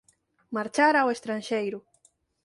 [0.55, 1.79] Marchar ao estranxeiro